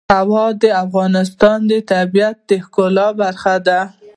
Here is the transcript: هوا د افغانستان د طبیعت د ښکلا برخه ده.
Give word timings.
هوا 0.17 0.45
د 0.63 0.65
افغانستان 0.85 1.57
د 1.71 1.73
طبیعت 1.91 2.37
د 2.49 2.51
ښکلا 2.63 3.07
برخه 3.21 3.55
ده. 3.67 3.79